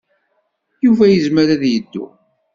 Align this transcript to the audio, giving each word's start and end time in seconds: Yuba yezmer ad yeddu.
Yuba 0.85 1.05
yezmer 1.07 1.47
ad 1.55 1.63
yeddu. 1.67 2.05